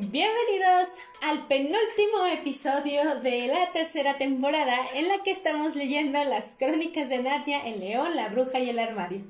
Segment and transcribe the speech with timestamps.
[0.00, 0.90] Bienvenidos
[1.22, 7.20] al penúltimo episodio de la tercera temporada en la que estamos leyendo las crónicas de
[7.20, 9.24] Narnia, el león, la bruja y el armario.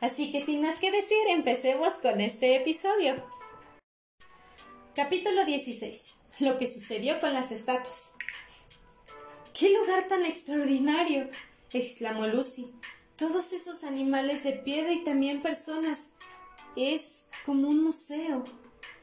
[0.00, 3.22] Así que sin más que decir, empecemos con este episodio.
[4.94, 6.14] Capítulo 16.
[6.40, 8.14] Lo que sucedió con las estatuas.
[9.52, 11.28] ¡Qué lugar tan extraordinario!
[11.70, 12.72] exclamó Lucy.
[13.16, 16.12] Todos esos animales de piedra y también personas.
[16.76, 18.44] Es como un museo.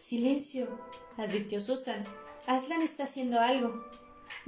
[0.02, 0.68] Silencio,
[1.16, 2.04] advirtió Susan.
[2.48, 3.86] Aslan está haciendo algo.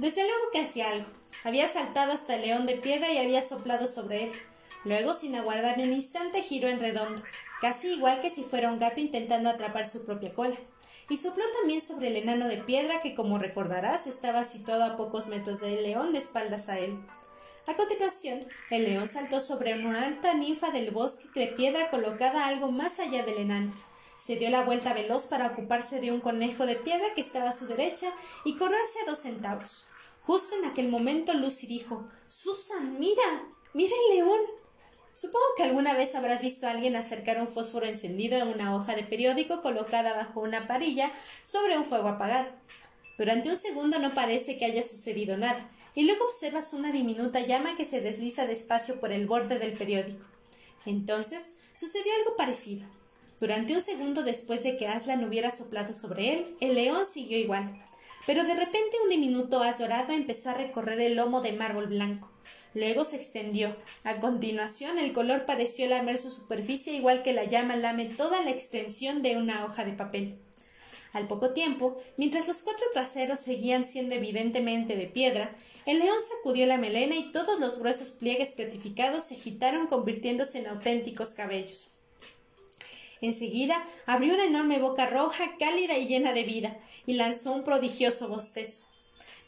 [0.00, 1.06] Desde luego que hacía algo.
[1.44, 4.32] Había saltado hasta el león de piedra y había soplado sobre él.
[4.84, 7.22] Luego, sin aguardar un instante, giró en redondo,
[7.60, 10.56] casi igual que si fuera un gato intentando atrapar su propia cola.
[11.08, 15.28] Y sopló también sobre el enano de piedra que, como recordarás, estaba situado a pocos
[15.28, 16.98] metros del león de espaldas a él.
[17.68, 22.72] A continuación, el león saltó sobre una alta ninfa del bosque de piedra colocada algo
[22.72, 23.72] más allá del enano.
[24.24, 27.52] Se dio la vuelta veloz para ocuparse de un conejo de piedra que estaba a
[27.52, 28.10] su derecha
[28.46, 29.86] y corrió hacia dos centavos.
[30.22, 33.22] Justo en aquel momento Lucy dijo Susan, mira,
[33.74, 34.40] mira el león.
[35.12, 38.94] Supongo que alguna vez habrás visto a alguien acercar un fósforo encendido en una hoja
[38.94, 42.48] de periódico colocada bajo una parilla sobre un fuego apagado.
[43.18, 47.76] Durante un segundo no parece que haya sucedido nada, y luego observas una diminuta llama
[47.76, 50.24] que se desliza despacio por el borde del periódico.
[50.86, 52.86] Entonces sucedió algo parecido.
[53.40, 57.82] Durante un segundo después de que Aslan hubiera soplado sobre él, el león siguió igual.
[58.26, 62.30] Pero de repente un diminuto haz dorado empezó a recorrer el lomo de mármol blanco.
[62.72, 63.76] Luego se extendió.
[64.02, 68.50] A continuación el color pareció lamer su superficie igual que la llama lame toda la
[68.50, 70.38] extensión de una hoja de papel.
[71.12, 75.54] Al poco tiempo, mientras los cuatro traseros seguían siendo evidentemente de piedra,
[75.86, 80.66] el león sacudió la melena y todos los gruesos pliegues petrificados se agitaron convirtiéndose en
[80.66, 81.93] auténticos cabellos.
[83.24, 86.76] Enseguida abrió una enorme boca roja, cálida y llena de vida,
[87.06, 88.84] y lanzó un prodigioso bostezo.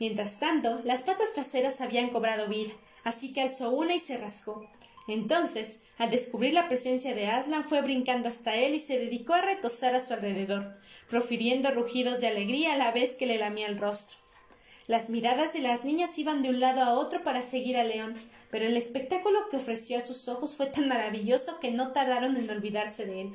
[0.01, 2.73] Mientras tanto, las patas traseras habían cobrado vida,
[3.05, 4.67] así que alzó una y se rascó.
[5.09, 9.43] Entonces, al descubrir la presencia de Aslan, fue brincando hasta él y se dedicó a
[9.43, 10.75] retosar a su alrededor,
[11.11, 14.17] profiriendo rugidos de alegría a la vez que le lamía el rostro.
[14.87, 18.15] Las miradas de las niñas iban de un lado a otro para seguir al león,
[18.51, 22.49] pero el espectáculo que ofreció a sus ojos fue tan maravilloso que no tardaron en
[22.49, 23.35] olvidarse de él.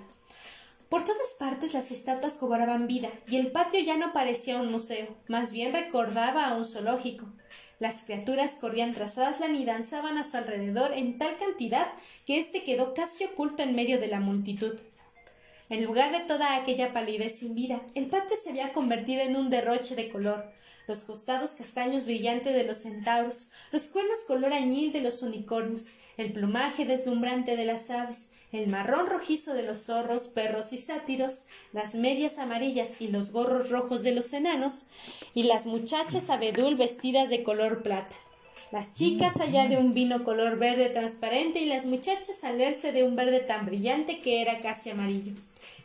[0.92, 5.08] Por todas partes las estatuas cobraban vida, y el patio ya no parecía un museo,
[5.30, 7.28] más bien recordaba a un zoológico.
[7.80, 11.88] Las criaturas corrían tras Aslan y danzaban a su alrededor en tal cantidad
[12.26, 14.82] que éste quedó casi oculto en medio de la multitud.
[15.70, 19.50] En lugar de toda aquella palidez sin vida, el patio se había convertido en un
[19.50, 20.52] derroche de color,
[20.92, 26.34] los costados castaños brillantes de los centauros, los cuernos color añil de los unicornios, el
[26.34, 31.96] plumaje deslumbrante de las aves, el marrón rojizo de los zorros, perros y sátiros, las
[31.96, 34.88] medias amarillas y los gorros rojos de los enanos,
[35.34, 38.18] y las muchachas abedul vestidas de color plata.
[38.74, 43.16] Las chicas allá de un vino color verde transparente y las muchachas al de un
[43.16, 45.32] verde tan brillante que era casi amarillo.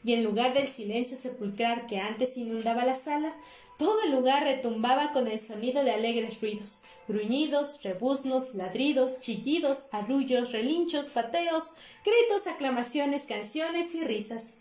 [0.02, 3.36] Y en lugar del silencio sepulcral que antes inundaba la sala,
[3.78, 10.52] todo el lugar retumbaba con el sonido de alegres ruidos, gruñidos, rebuznos, ladridos, chillidos, arrullos,
[10.52, 11.72] relinchos, pateos,
[12.04, 14.56] gritos, aclamaciones, canciones y risas.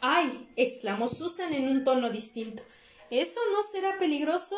[0.00, 0.48] ¡Ay!
[0.56, 2.62] exclamó Susan en un tono distinto.
[3.10, 4.56] ¿Eso no será peligroso?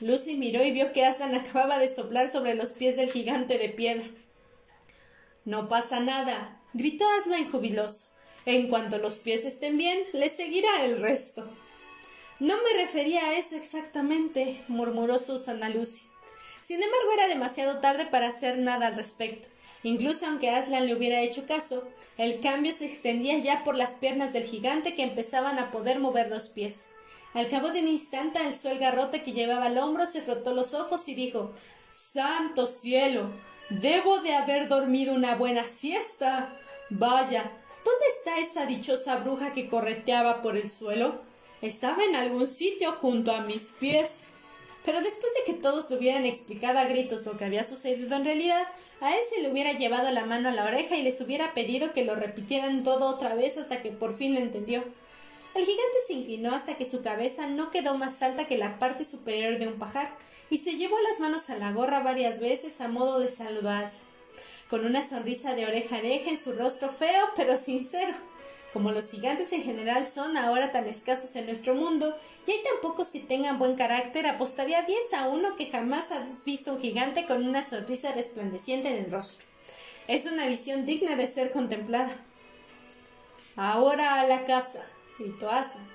[0.00, 3.68] Lucy miró y vio que Aslan acababa de soplar sobre los pies del gigante de
[3.68, 4.08] piedra.
[5.44, 8.11] No pasa nada, gritó Aslan jubiloso.
[8.44, 11.46] En cuanto los pies estén bien, le seguirá el resto.
[12.40, 16.04] No me refería a eso exactamente, murmuró Susana Lucy.
[16.60, 19.48] Sin embargo, era demasiado tarde para hacer nada al respecto.
[19.84, 21.86] Incluso aunque Aslan le hubiera hecho caso,
[22.18, 26.28] el cambio se extendía ya por las piernas del gigante que empezaban a poder mover
[26.28, 26.86] los pies.
[27.34, 30.74] Al cabo de un instante alzó el garrote que llevaba al hombro, se frotó los
[30.74, 31.52] ojos y dijo
[31.90, 33.30] Santo cielo.
[33.70, 36.54] Debo de haber dormido una buena siesta.
[36.90, 37.50] Vaya,
[37.84, 41.20] ¿Dónde está esa dichosa bruja que correteaba por el suelo?
[41.62, 44.26] Estaba en algún sitio junto a mis pies.
[44.84, 48.24] Pero después de que todos le hubieran explicado a gritos lo que había sucedido en
[48.24, 48.66] realidad,
[49.00, 51.92] a él se le hubiera llevado la mano a la oreja y les hubiera pedido
[51.92, 54.82] que lo repitieran todo otra vez hasta que por fin lo entendió.
[55.54, 59.04] El gigante se inclinó hasta que su cabeza no quedó más alta que la parte
[59.04, 60.16] superior de un pajar,
[60.50, 63.88] y se llevó las manos a la gorra varias veces a modo de saludar
[64.72, 68.14] con una sonrisa de oreja a oreja en su rostro feo pero sincero.
[68.72, 72.16] Como los gigantes en general son ahora tan escasos en nuestro mundo,
[72.46, 76.46] y hay tan pocos que tengan buen carácter, apostaría 10 a uno que jamás has
[76.46, 79.46] visto un gigante con una sonrisa resplandeciente en el rostro.
[80.08, 82.16] Es una visión digna de ser contemplada.
[83.56, 84.86] Ahora a la casa,
[85.18, 85.86] gritó Aslan.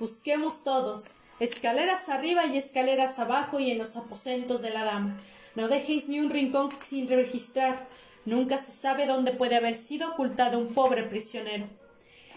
[0.00, 1.14] Busquemos todos.
[1.38, 5.20] Escaleras arriba y escaleras abajo y en los aposentos de la dama.
[5.54, 7.86] No dejéis ni un rincón sin registrar.
[8.24, 11.68] Nunca se sabe dónde puede haber sido ocultado un pobre prisionero.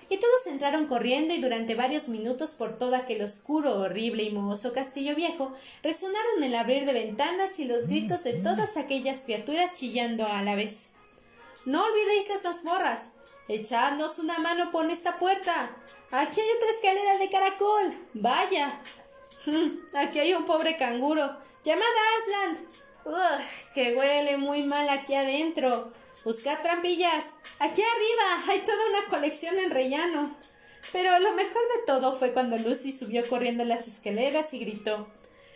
[0.09, 4.71] Y todos entraron corriendo y durante varios minutos por todo aquel oscuro, horrible y mohoso
[4.71, 5.53] castillo viejo
[5.83, 10.55] resonaron el abrir de ventanas y los gritos de todas aquellas criaturas chillando a la
[10.55, 10.91] vez.
[11.65, 13.11] No olvidéis las mazmorras.
[13.49, 15.75] Echadnos una mano por esta puerta.
[16.11, 17.93] Aquí hay otra escalera de caracol.
[18.13, 18.81] Vaya.
[19.93, 21.37] Aquí hay un pobre canguro.
[21.63, 22.67] Llamad a Aslan.
[23.73, 25.91] Que huele muy mal aquí adentro.
[26.23, 27.35] Buscad trampillas.
[27.59, 30.35] Aquí arriba hay toda una colección en rellano.
[30.91, 35.07] Pero lo mejor de todo fue cuando Lucy subió corriendo las escaleras y gritó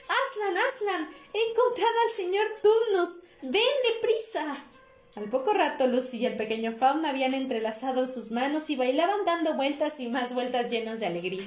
[0.01, 3.19] Aslan, Aslan, he encontrado al señor Tumnus.
[3.43, 3.61] Ven
[3.93, 4.57] deprisa.
[5.15, 9.55] Al poco rato Lucy y el pequeño Faun habían entrelazado sus manos y bailaban dando
[9.55, 11.43] vueltas y más vueltas llenas de alegría.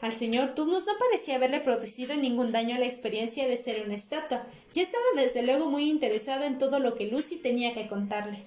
[0.00, 3.96] Al señor Turnus no parecía haberle producido ningún daño a la experiencia de ser una
[3.96, 8.42] estatua, y estaba desde luego muy interesado en todo lo que Lucy tenía que contarle.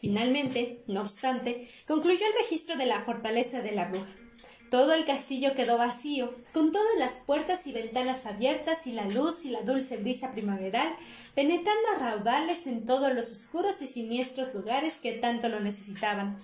[0.00, 4.14] Finalmente, no obstante, concluyó el registro de la fortaleza de la bruja.
[4.70, 9.44] Todo el castillo quedó vacío, con todas las puertas y ventanas abiertas y la luz
[9.44, 10.94] y la dulce brisa primaveral
[11.34, 16.36] penetrando a raudales en todos los oscuros y siniestros lugares que tanto lo necesitaban.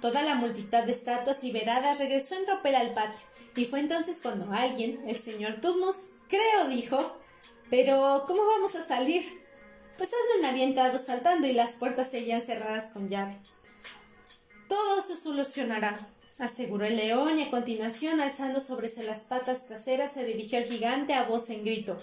[0.00, 4.52] Toda la multitud de estatuas liberadas regresó en tropel al patio, y fue entonces cuando
[4.52, 7.16] alguien, el señor Tumnus, creo, dijo
[7.70, 9.24] Pero, ¿cómo vamos a salir?
[9.96, 13.38] Pues Aslan había entrado saltando y las puertas seguían cerradas con llave.
[14.68, 15.96] Todo se solucionará,
[16.38, 21.14] aseguró el león y a continuación, alzando sobre las patas traseras, se dirigió al gigante
[21.14, 21.96] a voz en grito.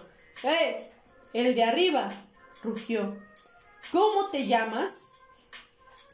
[0.43, 0.91] ¡Eh!
[1.33, 2.11] ¡El de arriba!
[2.63, 3.15] rugió.
[3.91, 5.09] ¿Cómo te llamas?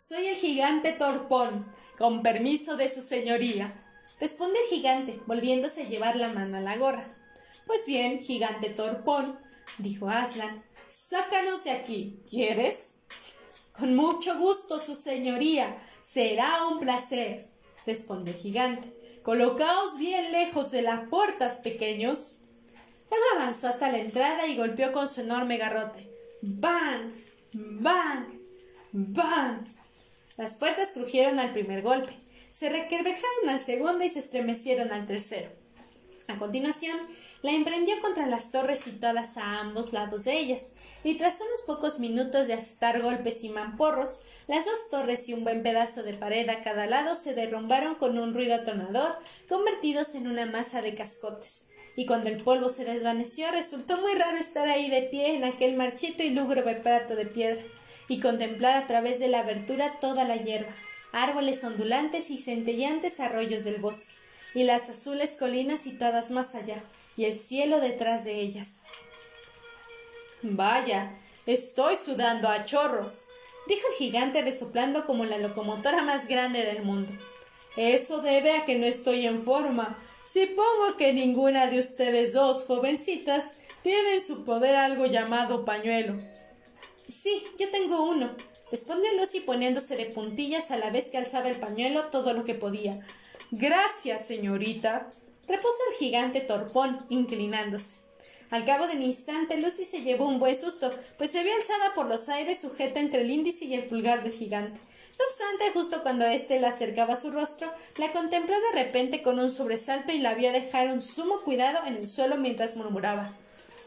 [0.09, 3.71] Soy el gigante Torpón, con permiso de su señoría.
[4.19, 7.07] Respondió el gigante, volviéndose a llevar la mano a la gorra.
[7.67, 9.39] Pues bien, gigante Torpón,
[9.77, 12.23] dijo Aslan, sácanos de aquí.
[12.27, 12.95] ¿Quieres?
[13.77, 15.79] Con mucho gusto, su señoría.
[16.01, 17.47] Será un placer
[17.85, 18.91] respondió el gigante.
[19.21, 22.37] Colocaos bien lejos de las puertas, pequeños.
[23.11, 26.09] Luego avanzó hasta la entrada y golpeó con su enorme garrote.
[26.41, 27.13] ¡Bang!
[27.53, 28.41] ¡Bang!
[28.91, 29.78] ¡Bang!
[30.39, 32.13] Las puertas crujieron al primer golpe,
[32.49, 35.49] se requebrajaron al segundo y se estremecieron al tercero.
[36.29, 36.97] A continuación,
[37.41, 40.71] la emprendió contra las torres situadas a ambos lados de ellas,
[41.03, 45.43] y tras unos pocos minutos de asestar golpes y mamporros, las dos torres y un
[45.43, 49.17] buen pedazo de pared a cada lado se derrumbaron con un ruido atonador,
[49.49, 51.67] convertidos en una masa de cascotes.
[51.97, 55.75] Y cuando el polvo se desvaneció, resultó muy raro estar ahí de pie en aquel
[55.75, 57.61] marchito y lúgubre prato de piedra,
[58.09, 60.75] y contemplar a través de la abertura toda la hierba,
[61.13, 64.13] árboles ondulantes y centelleantes arroyos del bosque
[64.53, 66.83] y las azules colinas situadas más allá,
[67.15, 68.81] y el cielo detrás de ellas.
[70.41, 73.27] Vaya, estoy sudando a chorros,
[73.67, 77.13] dijo el gigante resoplando como la locomotora más grande del mundo.
[77.77, 79.97] Eso debe a que no estoy en forma.
[80.25, 86.15] Supongo que ninguna de ustedes dos jovencitas tiene en su poder algo llamado pañuelo.
[87.09, 88.35] Sí, yo tengo uno,
[88.69, 92.53] respondió Lucy poniéndose de puntillas a la vez que alzaba el pañuelo todo lo que
[92.53, 92.99] podía,
[93.49, 95.09] Gracias, señorita,
[95.47, 97.95] repuso el gigante torpón, inclinándose.
[98.51, 101.95] Al cabo de un instante, Lucy se llevó un buen susto, pues se vio alzada
[101.95, 104.79] por los aires sujeta entre el índice y el pulgar del gigante.
[105.17, 109.39] No obstante, justo cuando éste la acercaba a su rostro, la contempló de repente con
[109.39, 113.35] un sobresalto y la vio dejar un sumo cuidado en el suelo mientras murmuraba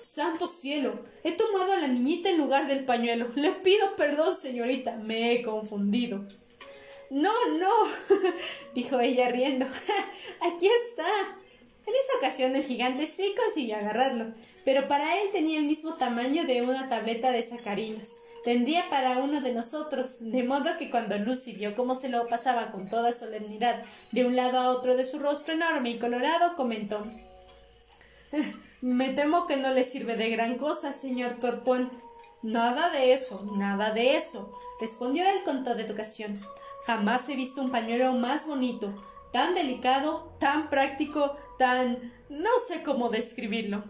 [0.03, 0.99] Santo cielo.
[1.23, 3.29] He tomado a la niñita en lugar del pañuelo.
[3.37, 4.97] Le pido perdón, señorita.
[4.97, 6.25] Me he confundido.
[7.11, 7.71] No, no,
[8.75, 9.67] dijo ella riendo.
[10.41, 11.07] Aquí está.
[11.87, 14.33] En esa ocasión el gigante sí consiguió agarrarlo,
[14.65, 18.13] pero para él tenía el mismo tamaño de una tableta de sacarinas.
[18.45, 22.73] Tendría para uno de nosotros, de modo que cuando Lucy vio cómo se lo pasaba
[22.73, 27.05] con toda solemnidad de un lado a otro de su rostro enorme y colorado, comentó
[28.83, 31.93] Me temo que no le sirve de gran cosa, señor Torpón.
[32.43, 36.41] Nada de eso, nada de eso, respondió él con toda educación.
[36.85, 38.93] Jamás he visto un pañuelo más bonito,
[39.33, 42.13] tan delicado, tan práctico, tan...
[42.29, 43.85] no sé cómo describirlo.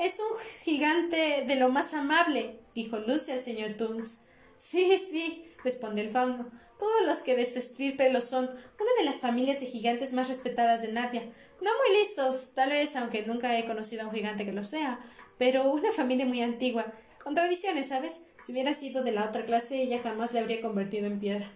[0.00, 4.18] Es un gigante de lo más amable, dijo Lucy al señor Tunes.
[4.58, 6.50] Sí, sí, respondió el fauno.
[6.76, 10.26] Todos los que de su estirpe lo son, una de las familias de gigantes más
[10.26, 11.32] respetadas de Narnia.
[11.62, 14.98] No muy listos, tal vez, aunque nunca he conocido a un gigante que lo sea,
[15.38, 16.92] pero una familia muy antigua,
[17.22, 18.22] con tradiciones, ¿sabes?
[18.40, 21.52] Si hubiera sido de la otra clase, ella jamás le habría convertido en piedra.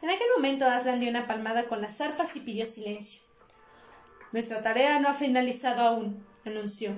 [0.00, 3.20] En aquel momento Aslan dio una palmada con las arpas y pidió silencio.
[4.32, 6.94] Nuestra tarea no ha finalizado aún, anunció.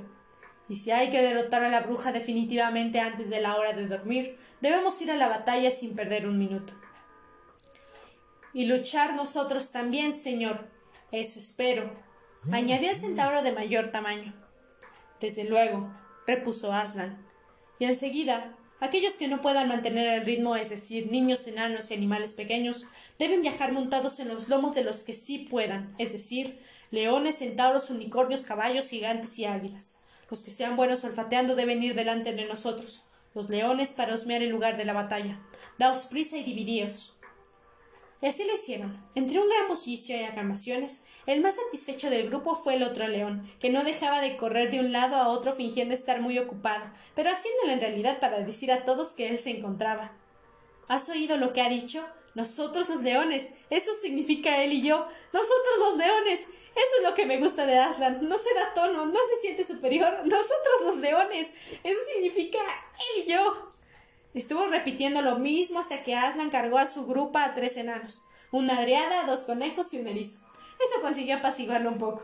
[0.68, 4.38] Y si hay que derrotar a la bruja definitivamente antes de la hora de dormir,
[4.60, 6.74] debemos ir a la batalla sin perder un minuto.
[8.52, 10.68] Y luchar nosotros también, señor.
[11.10, 12.05] Eso espero,
[12.52, 14.34] añadió el centauro de mayor tamaño.
[15.20, 15.92] Desde luego,
[16.26, 17.24] repuso Aslan.
[17.78, 22.34] Y enseguida, aquellos que no puedan mantener el ritmo, es decir, niños, enanos y animales
[22.34, 22.86] pequeños,
[23.18, 27.90] deben viajar montados en los lomos de los que sí puedan, es decir, leones, centauros,
[27.90, 29.98] unicornios, caballos, gigantes y águilas.
[30.30, 34.50] Los que sean buenos olfateando deben ir delante de nosotros, los leones para osmear el
[34.50, 35.40] lugar de la batalla.
[35.78, 37.15] Daos prisa y dividíos.
[38.22, 38.98] Y así lo hicieron.
[39.14, 43.50] Entre un gran bullicio y aclamaciones, el más satisfecho del grupo fue el otro león,
[43.60, 47.30] que no dejaba de correr de un lado a otro fingiendo estar muy ocupado, pero
[47.30, 50.12] haciéndolo en realidad para decir a todos que él se encontraba.
[50.88, 52.06] ¿Has oído lo que ha dicho?
[52.34, 53.50] Nosotros los leones.
[53.70, 55.06] Eso significa él y yo.
[55.32, 56.40] Nosotros los leones.
[56.40, 58.28] Eso es lo que me gusta de Aslan.
[58.28, 60.12] No se da tono, no se siente superior.
[60.26, 61.52] Nosotros los leones.
[61.82, 63.70] Eso significa él y yo.
[64.36, 68.76] Estuvo repitiendo lo mismo hasta que Aslan cargó a su grupa a tres enanos, una
[68.76, 70.40] adriada, dos conejos y un erizo.
[70.78, 72.22] Eso consiguió apaciguarlo un poco.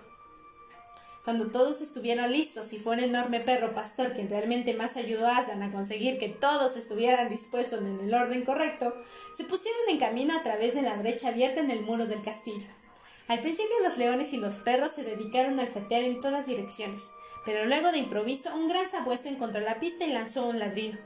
[1.24, 5.38] Cuando todos estuvieron listos y fue un enorme perro pastor quien realmente más ayudó a
[5.38, 8.94] Aslan a conseguir que todos estuvieran dispuestos en el orden correcto,
[9.34, 12.66] se pusieron en camino a través de la brecha abierta en el muro del castillo.
[13.26, 17.10] Al principio los leones y los perros se dedicaron a alfetear en todas direcciones,
[17.46, 20.98] pero luego de improviso un gran sabueso encontró la pista y lanzó un ladrido.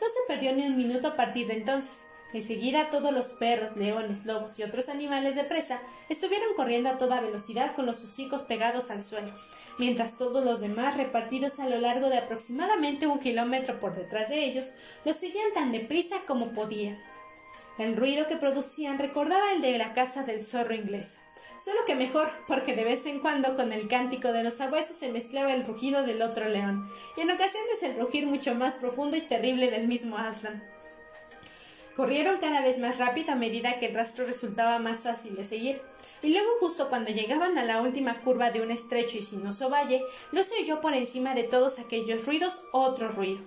[0.00, 2.02] No se perdió ni un minuto a partir de entonces.
[2.32, 7.20] Enseguida todos los perros, leones, lobos y otros animales de presa estuvieron corriendo a toda
[7.20, 9.32] velocidad con los hocicos pegados al suelo,
[9.78, 14.44] mientras todos los demás, repartidos a lo largo de aproximadamente un kilómetro por detrás de
[14.44, 14.72] ellos,
[15.04, 17.00] los seguían tan deprisa como podían.
[17.78, 21.20] El ruido que producían recordaba el de la casa del zorro inglesa,
[21.58, 25.10] solo que mejor, porque de vez en cuando con el cántico de los sabuesos se
[25.10, 29.22] mezclaba el rugido del otro león, y en ocasiones el rugir mucho más profundo y
[29.22, 30.62] terrible del mismo Aslan.
[31.96, 35.80] Corrieron cada vez más rápido a medida que el rastro resultaba más fácil de seguir,
[36.22, 40.02] y luego justo cuando llegaban a la última curva de un estrecho y sinuoso valle,
[40.32, 43.38] se oyó por encima de todos aquellos ruidos otro ruido,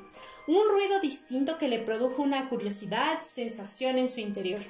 [0.48, 4.62] un ruido distinto que le produjo una curiosidad, sensación en su interior.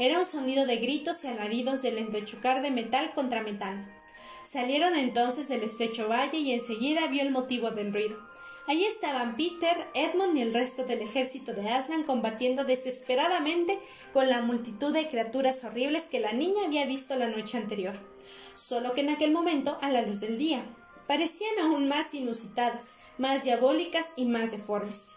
[0.00, 3.92] Era un sonido de gritos y alaridos del entrechocar de metal contra metal.
[4.44, 8.16] Salieron entonces del estrecho valle y enseguida vio el motivo del ruido.
[8.68, 13.78] Allí estaban Peter, Edmund y el resto del ejército de Aslan combatiendo desesperadamente
[14.12, 17.94] con la multitud de criaturas horribles que la niña había visto la noche anterior,
[18.54, 20.64] solo que en aquel momento a la luz del día.
[21.08, 25.08] Parecían aún más inusitadas, más diabólicas y más deformes.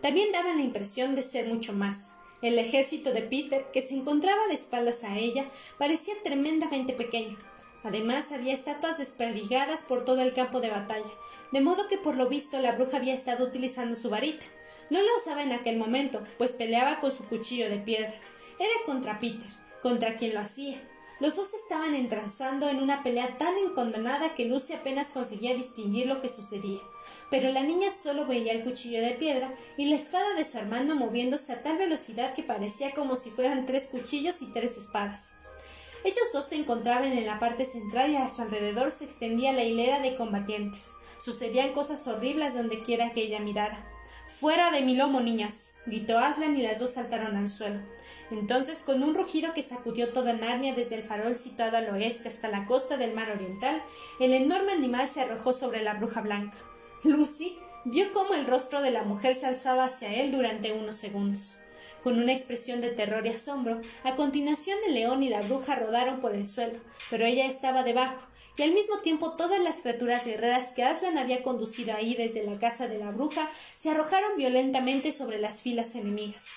[0.00, 2.12] También daban la impresión de ser mucho más.
[2.42, 5.44] El ejército de Peter, que se encontraba de espaldas a ella,
[5.78, 7.36] parecía tremendamente pequeño.
[7.82, 11.10] Además, había estatuas desperdigadas por todo el campo de batalla,
[11.52, 14.46] de modo que por lo visto la bruja había estado utilizando su varita.
[14.90, 18.18] No la usaba en aquel momento, pues peleaba con su cuchillo de piedra.
[18.58, 19.48] Era contra Peter,
[19.82, 20.82] contra quien lo hacía,
[21.20, 26.20] los dos estaban entranzando en una pelea tan encondenada que Lucy apenas conseguía distinguir lo
[26.20, 26.80] que sucedía.
[27.30, 30.96] Pero la niña solo veía el cuchillo de piedra y la espada de su hermano
[30.96, 35.32] moviéndose a tal velocidad que parecía como si fueran tres cuchillos y tres espadas.
[36.04, 39.64] Ellos dos se encontraban en la parte central y a su alrededor se extendía la
[39.64, 40.92] hilera de combatientes.
[41.18, 43.86] Sucedían cosas horribles donde quiera que ella mirara.
[44.30, 47.80] Fuera de mi lomo, niñas, gritó Aslan y las dos saltaron al suelo.
[48.30, 52.48] Entonces, con un rugido que sacudió toda Narnia desde el farol situado al oeste hasta
[52.48, 53.82] la costa del mar oriental,
[54.20, 56.56] el enorme animal se arrojó sobre la bruja blanca.
[57.02, 61.58] Lucy vio cómo el rostro de la mujer se alzaba hacia él durante unos segundos.
[62.04, 66.20] Con una expresión de terror y asombro, a continuación el león y la bruja rodaron
[66.20, 66.78] por el suelo,
[67.10, 68.26] pero ella estaba debajo,
[68.56, 72.58] y al mismo tiempo todas las criaturas guerreras que Aslan había conducido ahí desde la
[72.58, 76.48] casa de la bruja se arrojaron violentamente sobre las filas enemigas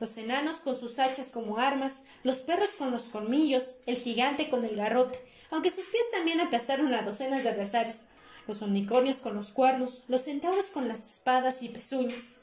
[0.00, 4.64] los enanos con sus hachas como armas, los perros con los colmillos, el gigante con
[4.64, 8.08] el garrote, aunque sus pies también aplastaron a docenas de adversarios,
[8.48, 12.38] los unicornios con los cuernos, los centauros con las espadas y pezuñas.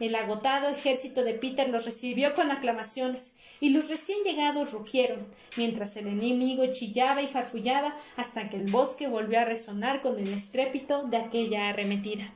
[0.00, 5.26] El agotado ejército de Peter los recibió con aclamaciones, y los recién llegados rugieron,
[5.58, 10.32] mientras el enemigo chillaba y farfullaba hasta que el bosque volvió a resonar con el
[10.32, 12.32] estrépito de aquella arremetida.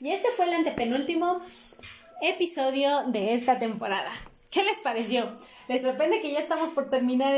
[0.00, 1.40] Y este fue el antepenúltimo
[2.20, 4.12] episodio de esta temporada.
[4.52, 5.34] ¿Qué les pareció?
[5.66, 7.34] ¿Les sorprende que ya estamos por terminar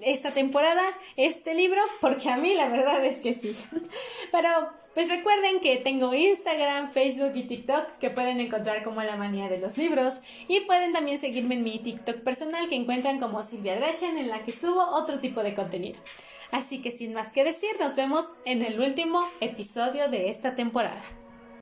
[0.00, 0.80] esta temporada,
[1.14, 1.82] este libro?
[2.00, 3.54] Porque a mí la verdad es que sí.
[4.32, 4.48] Pero
[4.94, 9.58] pues recuerden que tengo Instagram, Facebook y TikTok que pueden encontrar como la manía de
[9.58, 14.16] los libros y pueden también seguirme en mi TikTok personal que encuentran como Silvia Drachen
[14.16, 16.00] en la que subo otro tipo de contenido.
[16.50, 21.02] Así que sin más que decir, nos vemos en el último episodio de esta temporada.